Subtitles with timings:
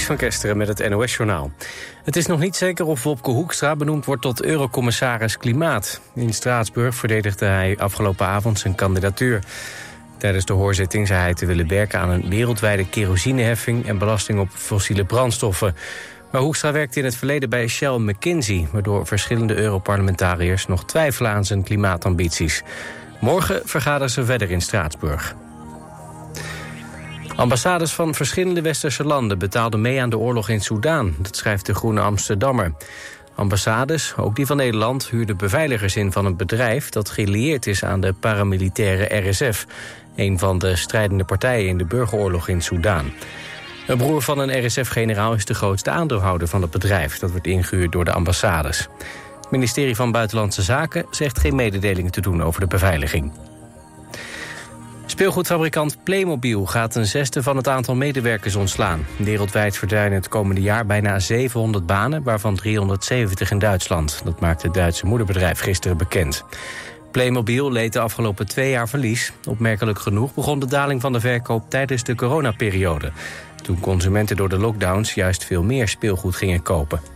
[0.00, 1.50] Van Kesteren met het NOS-journaal.
[2.04, 6.00] Het is nog niet zeker of Wopke Hoekstra benoemd wordt tot eurocommissaris Klimaat.
[6.14, 9.42] In Straatsburg verdedigde hij afgelopen avond zijn kandidatuur.
[10.18, 13.88] Tijdens de hoorzitting zei hij te willen werken aan een wereldwijde kerosineheffing...
[13.88, 15.76] en belasting op fossiele brandstoffen.
[16.30, 18.68] Maar Hoekstra werkte in het verleden bij Shell McKinsey...
[18.72, 22.62] waardoor verschillende Europarlementariërs nog twijfelen aan zijn klimaatambities.
[23.20, 25.34] Morgen vergaderen ze verder in Straatsburg.
[27.36, 31.14] Ambassades van verschillende westerse landen betaalden mee aan de oorlog in Soedan.
[31.18, 32.74] Dat schrijft de Groene Amsterdammer.
[33.34, 36.88] Ambassades, ook die van Nederland, huurden beveiligers in van een bedrijf...
[36.88, 39.66] dat gelieerd is aan de paramilitaire RSF...
[40.16, 43.12] een van de strijdende partijen in de burgeroorlog in Soedan.
[43.86, 47.18] Een broer van een RSF-generaal is de grootste aandeelhouder van het bedrijf...
[47.18, 48.88] dat wordt ingehuurd door de ambassades.
[49.40, 53.32] Het ministerie van Buitenlandse Zaken zegt geen mededelingen te doen over de beveiliging.
[55.22, 59.06] Speelgoedfabrikant Playmobil gaat een zesde van het aantal medewerkers ontslaan.
[59.16, 64.20] Wereldwijd verdwijnen het komende jaar bijna 700 banen, waarvan 370 in Duitsland.
[64.24, 66.44] Dat maakte het Duitse moederbedrijf gisteren bekend.
[67.10, 69.32] Playmobil leed de afgelopen twee jaar verlies.
[69.48, 73.12] Opmerkelijk genoeg begon de daling van de verkoop tijdens de coronaperiode.
[73.62, 77.11] Toen consumenten door de lockdowns juist veel meer speelgoed gingen kopen.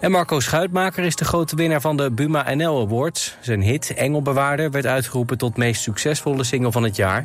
[0.00, 3.36] En Marco Schuitmaker is de grote winnaar van de Buma NL Awards.
[3.40, 7.24] Zijn hit Engelbewaarder werd uitgeroepen tot meest succesvolle single van het jaar.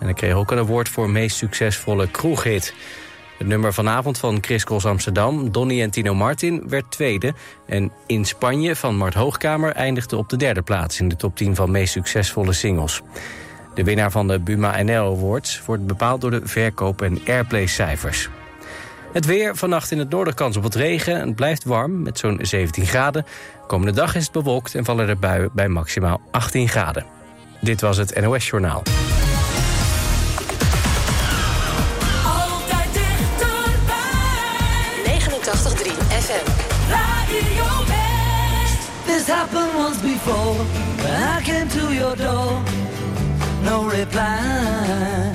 [0.00, 2.74] En hij kreeg ook een award voor meest succesvolle kroeghit.
[3.38, 7.34] Het nummer vanavond van Chris Cross Amsterdam, Donny en Tino Martin, werd tweede.
[7.66, 11.00] En In Spanje van Mart Hoogkamer eindigde op de derde plaats...
[11.00, 13.02] in de top 10 van meest succesvolle singles.
[13.74, 18.28] De winnaar van de Buma NL Awards wordt bepaald door de verkoop- en airplay-cijfers.
[19.16, 21.20] Het weer, vannacht in het noorden kans op wat regen.
[21.20, 23.26] Het blijft warm met zo'n 17 graden.
[23.66, 27.04] Komende dag is het bewolkt en vallen er buien bij maximaal 18 graden.
[27.60, 28.82] Dit was het NOS Journaal.
[32.24, 34.04] Altijd dichterbij.
[35.04, 36.50] 89.3 FM.
[36.90, 38.88] Radio West.
[39.06, 40.56] This happened once before.
[40.96, 42.62] When I came to your door,
[43.62, 45.34] no reply.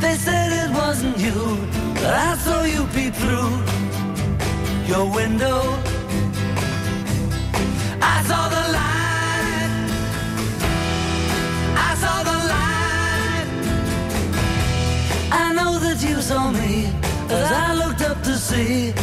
[0.00, 1.58] They said it wasn't you,
[2.02, 3.50] I saw you peep through
[4.86, 5.60] your window.
[8.00, 9.90] I saw the light.
[11.76, 13.48] I saw the light.
[15.30, 16.86] I know that you saw me
[17.28, 18.94] as I looked up to see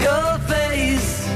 [0.00, 1.28] your face.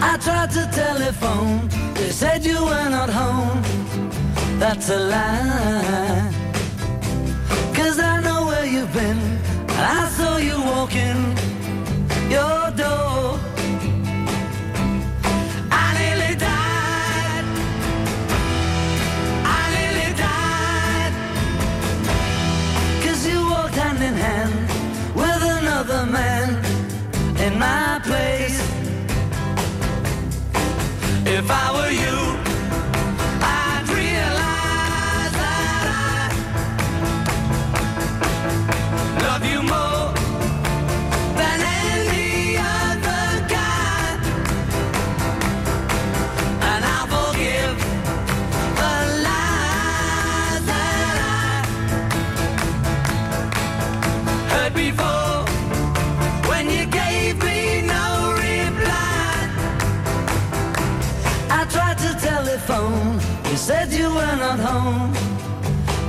[0.00, 3.60] I tried to telephone, they said you were not home.
[4.60, 6.30] That's a lie.
[7.74, 8.23] Cause I
[8.64, 9.18] where you've been.
[9.68, 11.20] I saw you walking
[12.30, 13.38] your door.
[15.70, 17.46] I nearly died.
[19.58, 21.12] I nearly died.
[23.04, 24.54] Cause you walked hand in hand
[25.14, 26.48] with another man
[27.44, 28.58] in my place.
[31.26, 32.43] If I were you,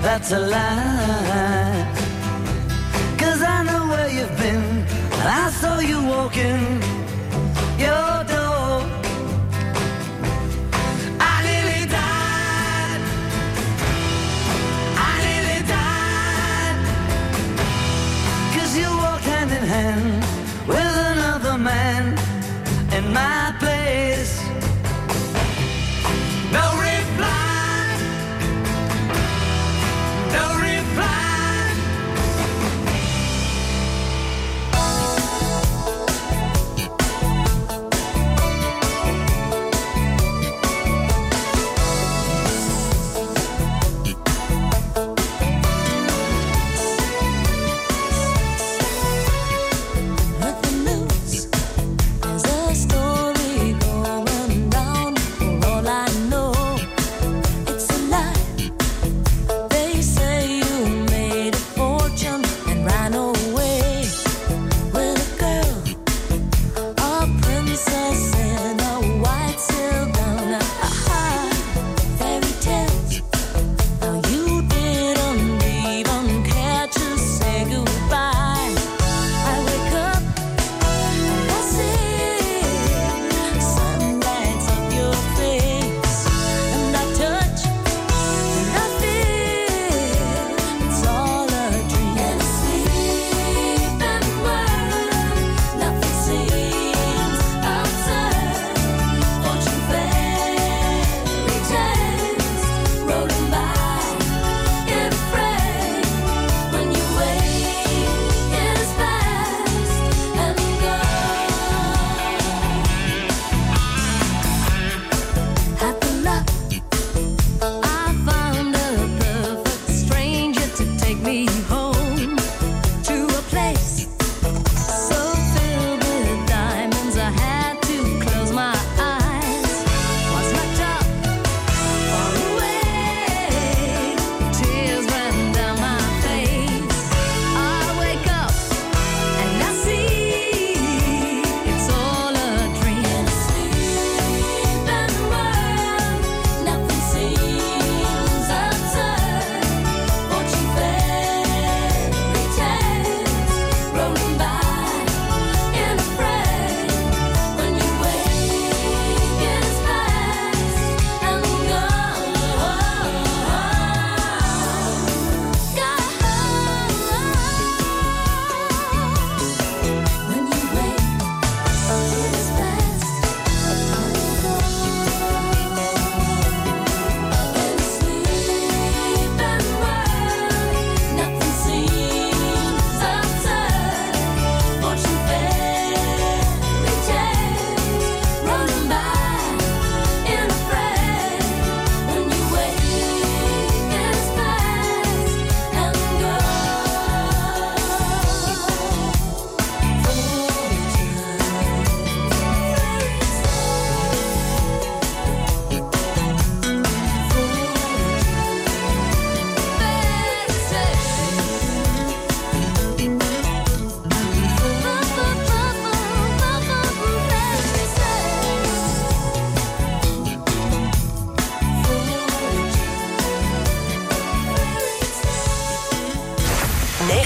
[0.05, 1.83] That's a lie.
[3.17, 4.85] Cause I know where you've been,
[5.25, 6.79] I saw you walking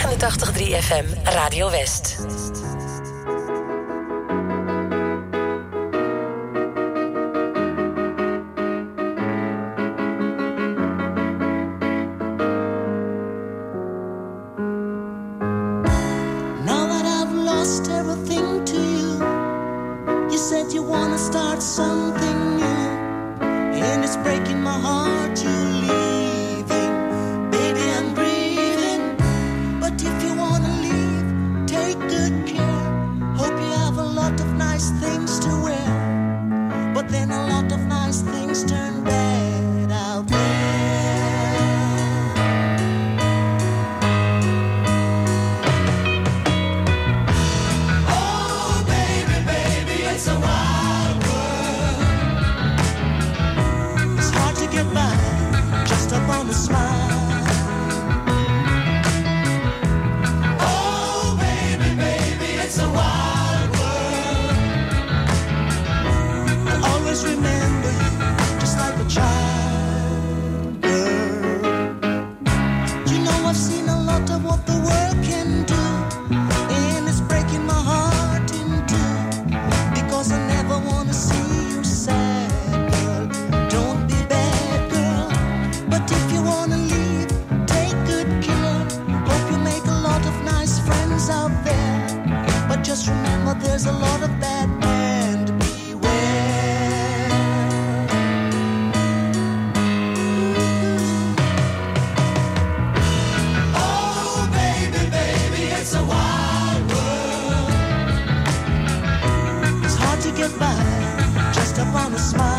[0.10, 2.89] 89.3 FM Radio West.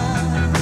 [0.01, 0.60] time.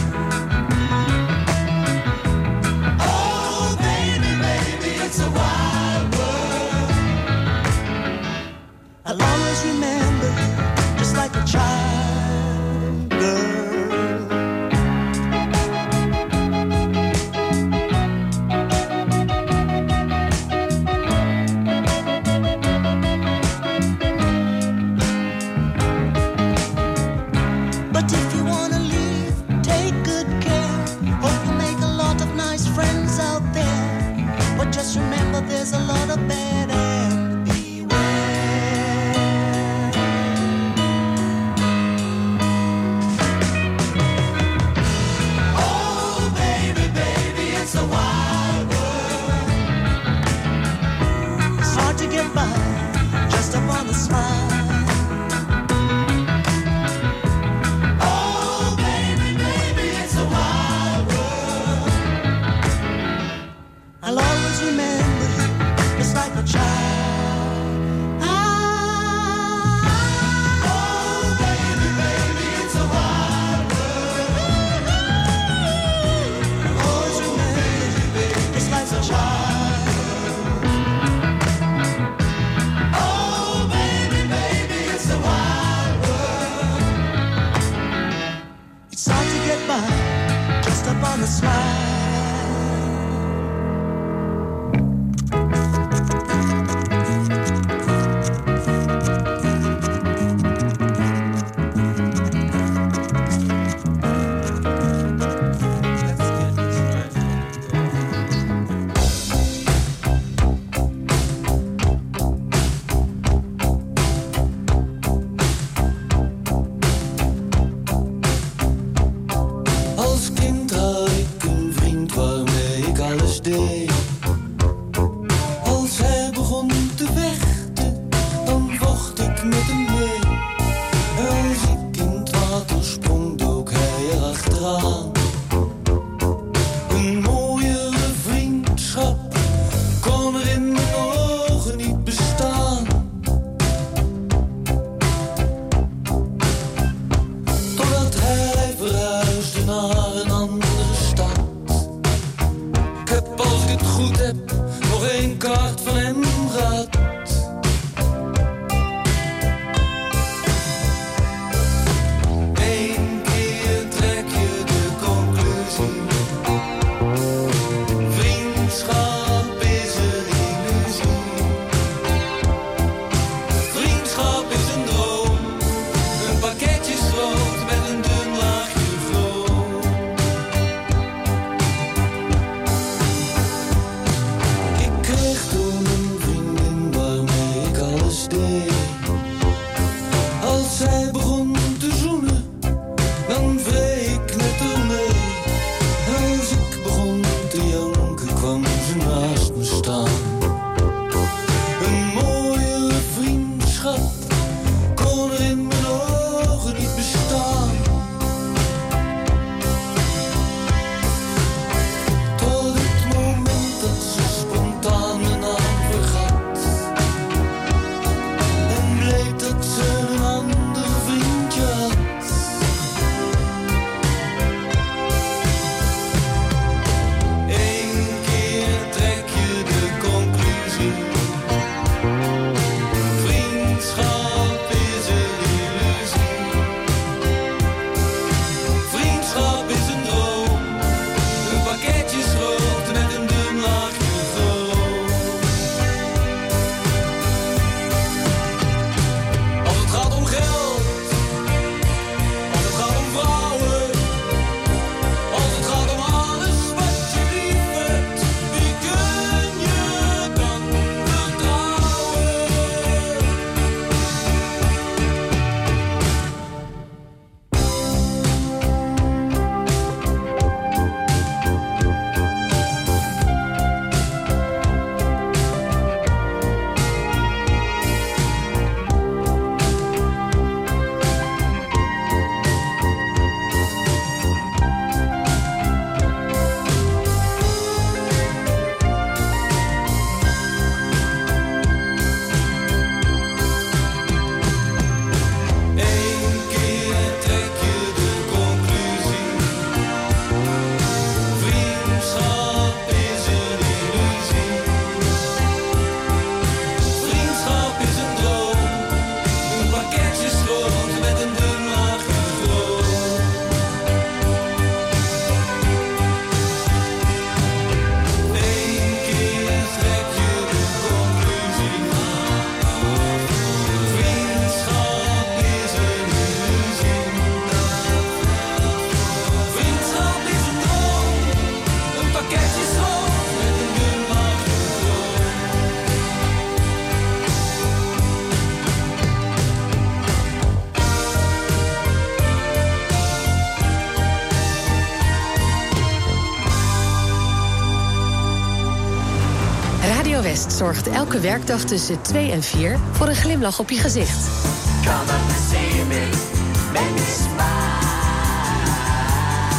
[350.59, 354.29] zorgt elke werkdag tussen 2 en 4 voor een glimlach op je gezicht.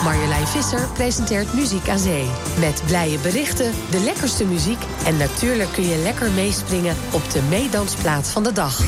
[0.04, 2.30] Marjolein Visser presenteert Muziek aan Zee.
[2.60, 4.80] Met blije berichten, de lekkerste muziek...
[5.06, 8.82] en natuurlijk kun je lekker meespringen op de meedansplaats van de dag.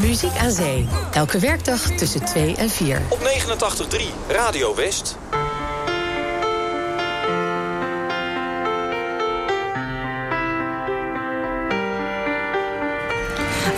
[0.00, 0.88] Muziek aan Zee.
[1.12, 3.02] Elke werkdag tussen 2 en 4.
[3.08, 5.16] Op 89.3 Radio West.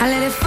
[0.05, 0.44] I let it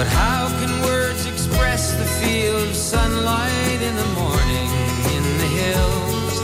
[0.00, 4.70] But how can words express the feel of sunlight in the morning
[5.14, 6.34] in the hills?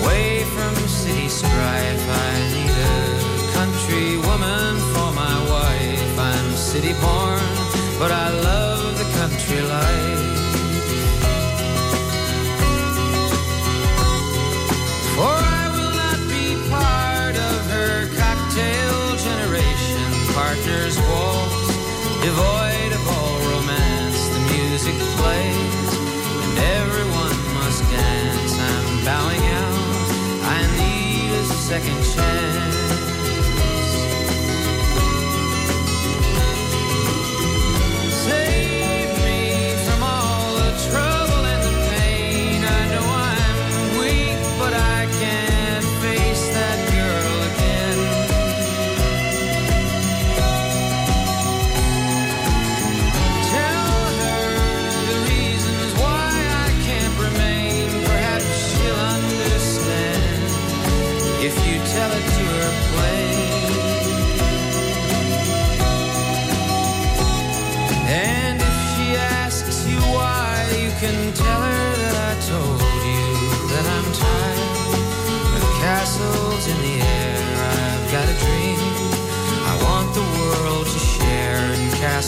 [0.00, 6.18] Away from city strife, I need a country woman for my wife.
[6.18, 7.44] I'm city born,
[7.98, 8.67] but I love
[31.80, 32.37] second chance.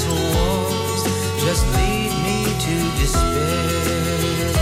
[0.01, 1.03] castle walls
[1.43, 4.60] just lead me to despair.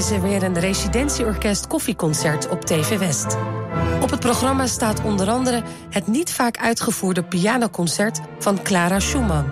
[0.00, 3.36] is er weer een residentieorkest koffieconcert op TV West.
[4.02, 9.50] Op het programma staat onder andere het niet vaak uitgevoerde pianoconcert van Clara Schumann.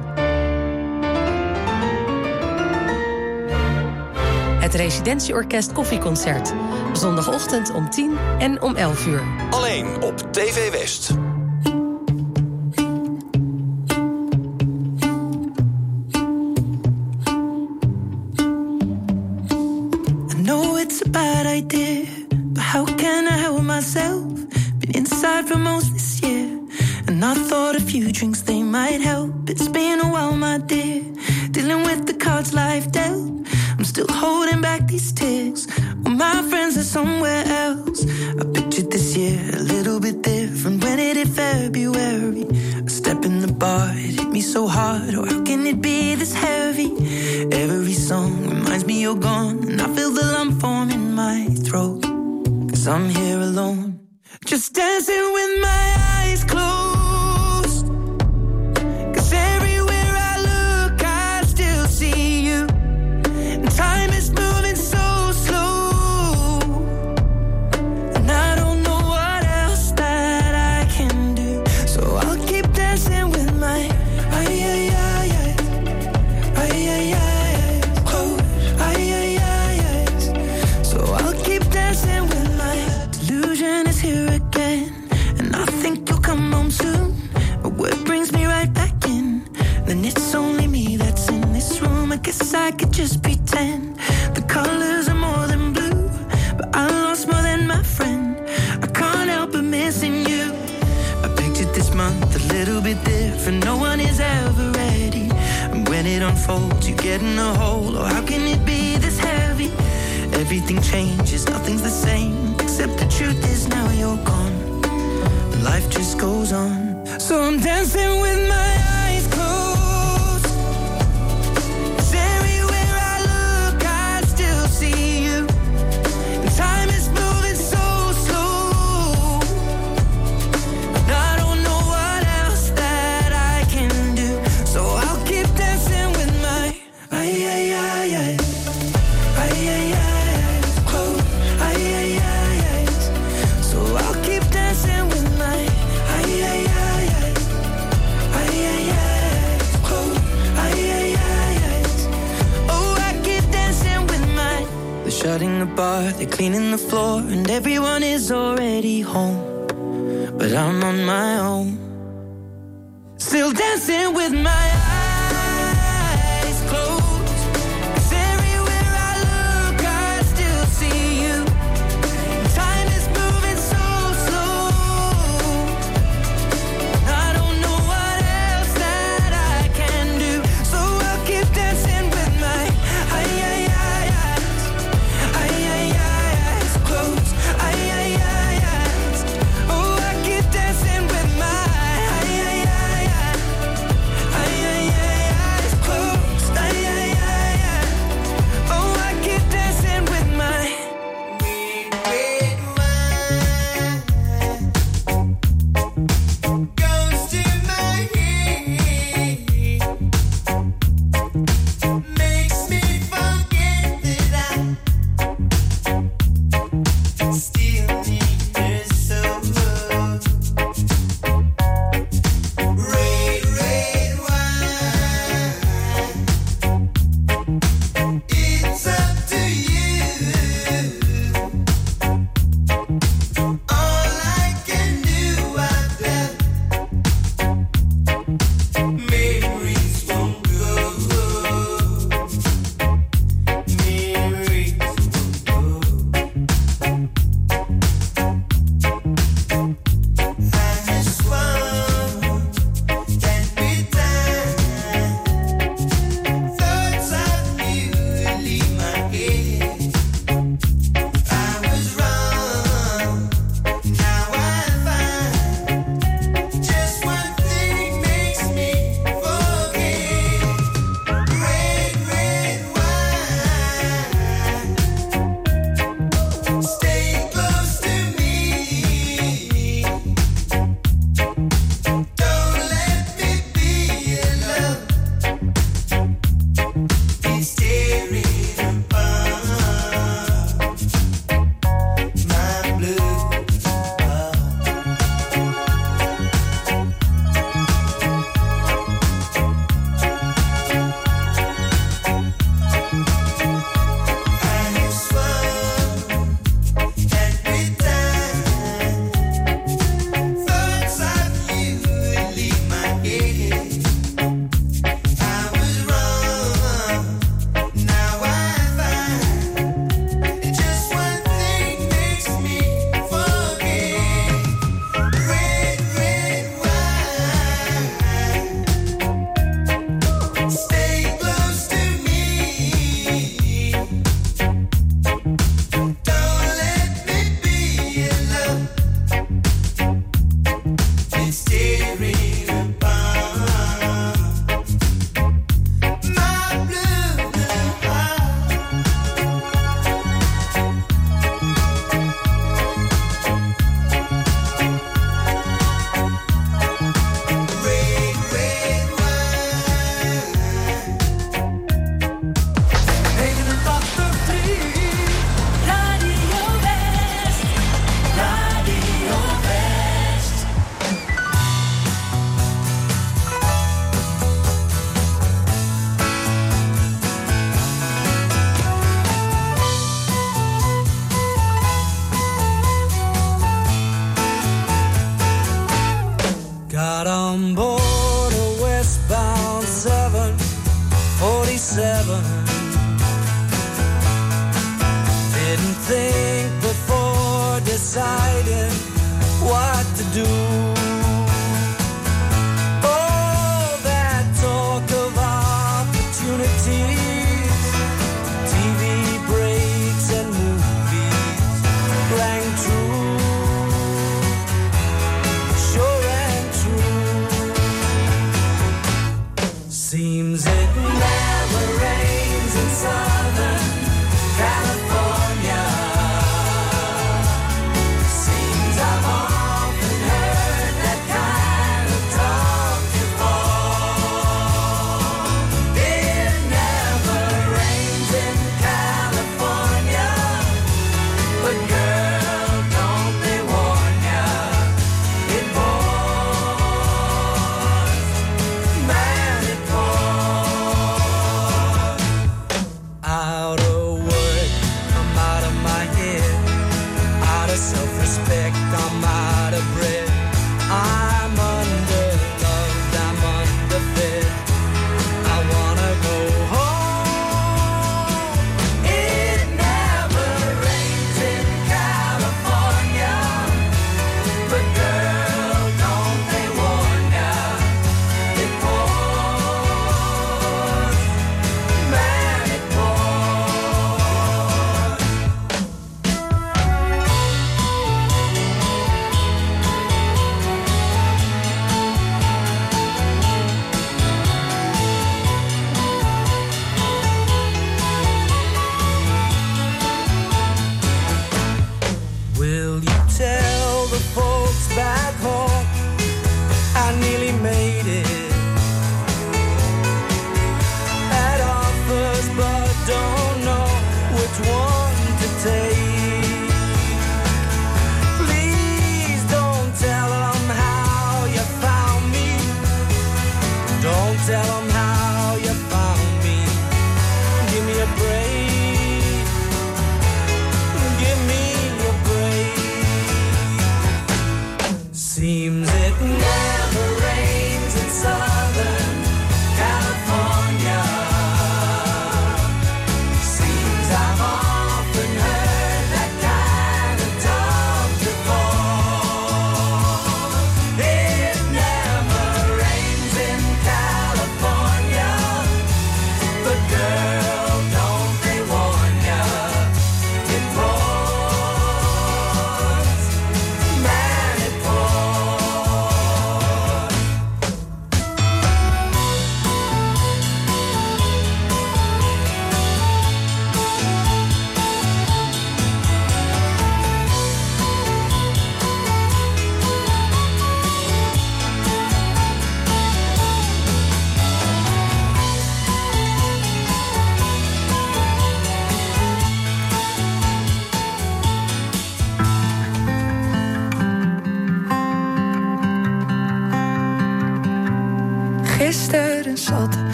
[4.61, 6.53] Het Residentieorkest Koffieconcert.
[6.93, 9.23] Zondagochtend om 10 en om 11 uur.
[9.51, 11.28] Alleen op TV West.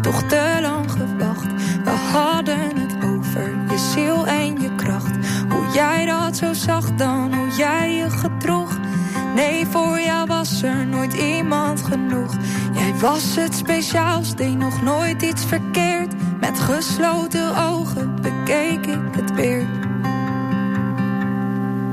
[0.00, 1.46] Toch te lang gewacht.
[1.84, 5.16] We hadden het over je ziel en je kracht.
[5.48, 8.78] Hoe jij dat zo zag dan, hoe jij je gedroeg.
[9.34, 12.34] Nee, voor jou was er nooit iemand genoeg.
[12.72, 16.12] Jij was het speciaals, deed nog nooit iets verkeerd.
[16.40, 19.66] Met gesloten ogen bekeek ik het weer.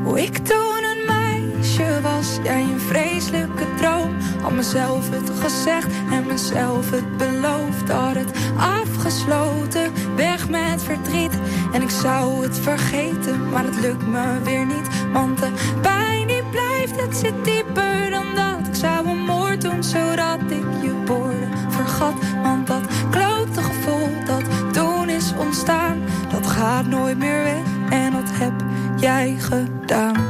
[0.04, 4.16] Hoe ik toen een meisje was, jij een vreselijke droom.
[4.42, 7.90] Had mezelf het gezegd en mezelf het beloofd.
[7.90, 11.40] Had het afgesloten, weg met verdriet.
[11.72, 14.88] En ik zou het vergeten, maar het lukt me weer niet.
[15.14, 18.68] Want de pijn die blijft, het zit dieper dan dat.
[18.68, 22.14] Ik zou een moord doen, zodat ik je woorden vergat.
[22.44, 25.98] Want dat klote gevoel dat toen is ontstaan,
[26.30, 27.64] dat gaat nooit meer weg.
[27.90, 28.54] En dat heb
[28.98, 30.27] jij gedaan.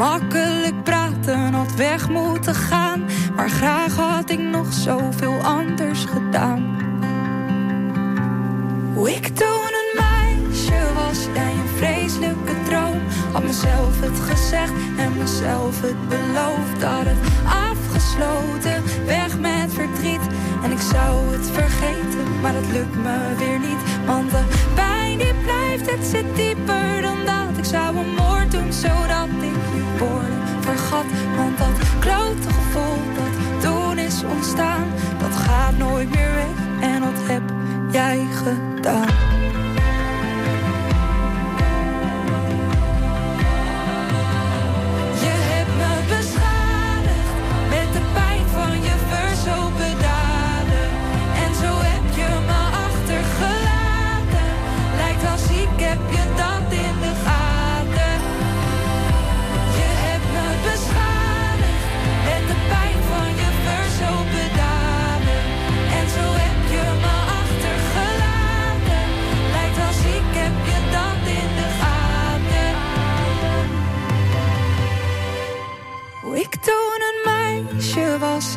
[0.00, 3.04] Makkelijk praten had weg moeten gaan.
[3.36, 6.78] Maar graag had ik nog zoveel anders gedaan.
[8.94, 13.00] Hoe ik toen een meisje was, jij een vreselijke droom.
[13.32, 16.82] Had mezelf het gezegd en mezelf het beloofd.
[16.82, 17.22] Had het
[17.70, 20.26] afgesloten, weg met verdriet.
[20.62, 24.06] En ik zou het vergeten, maar dat lukt me weer niet.
[24.06, 24.42] Want de
[24.74, 27.58] pijn die blijft, het zit dieper dan dat.
[27.58, 31.04] Ik zou een moord doen, zodat ik je woorden vergat.
[31.36, 34.86] Want dat klote gevoel dat toen is ontstaan,
[35.18, 36.56] dat gaat nooit meer weg.
[36.90, 37.42] En dat heb
[37.90, 39.39] jij gedaan.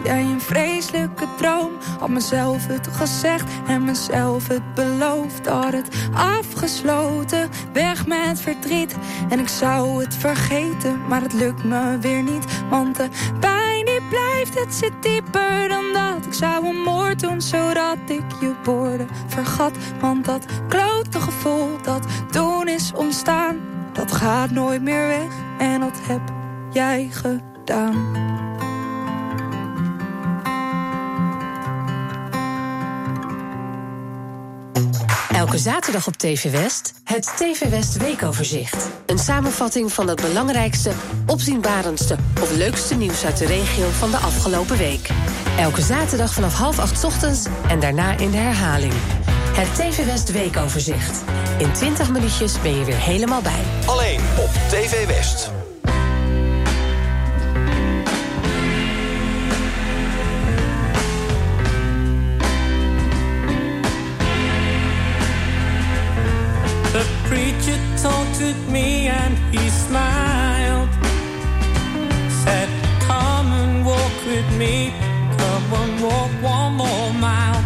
[0.04, 1.72] Jij een vreselijke droom.
[2.00, 5.48] Had mezelf het gezegd en mezelf het beloofd.
[5.48, 8.96] Had het afgesloten, weg met verdriet.
[9.30, 12.46] En ik zou het vergeten, maar het lukt me weer niet.
[12.70, 16.26] Want de pijn die blijft, het zit dieper dan dat.
[16.26, 19.72] Ik zou een moord doen, zodat ik je woorden vergat.
[20.00, 23.60] Want dat klote gevoel dat toen is ontstaan,
[23.94, 25.34] dat gaat nooit meer weg.
[25.58, 26.22] En dat heb
[26.72, 28.43] jij gedaan.
[35.44, 38.90] Elke zaterdag op TV West het TV West weekoverzicht.
[39.06, 40.92] Een samenvatting van het belangrijkste,
[41.26, 45.10] opzienbarendste of leukste nieuws uit de regio van de afgelopen week.
[45.58, 48.94] Elke zaterdag vanaf half acht ochtends en daarna in de herhaling.
[49.56, 51.24] Het TV West weekoverzicht.
[51.58, 53.62] In 20 minuutjes ben je weer helemaal bij.
[53.86, 55.63] Alleen op TV West.
[68.44, 70.90] With me and he smiled.
[72.44, 72.70] Said,
[73.08, 74.92] Come and walk with me.
[75.38, 77.63] Come and walk one more mile.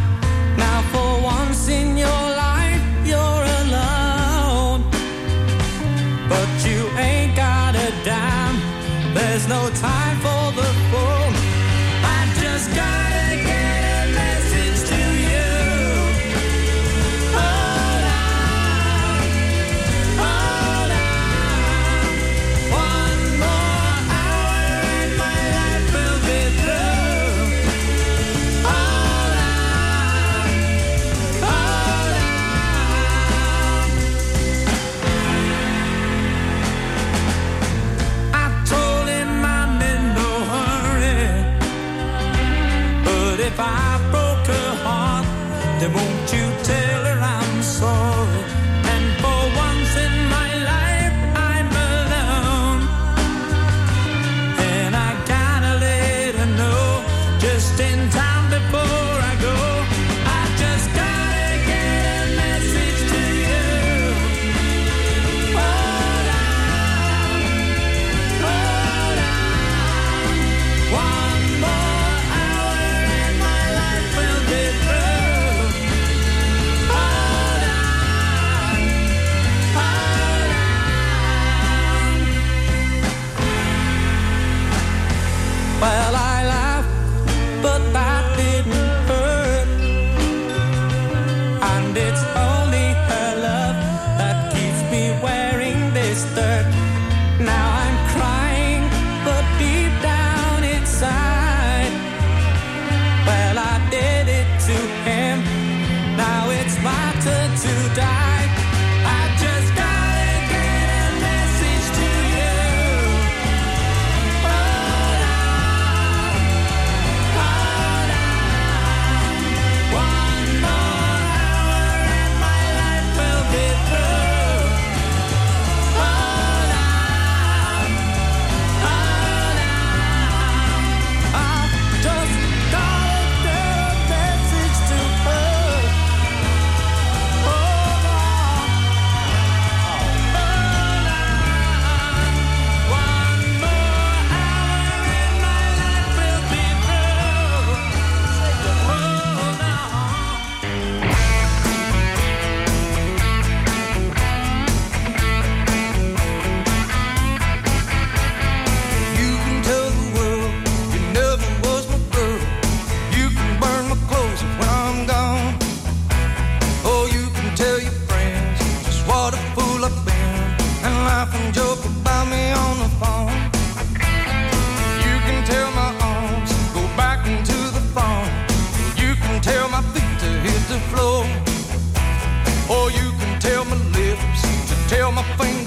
[182.69, 185.66] Or you can tell my lips, to tell my fingers.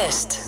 [0.00, 0.39] West.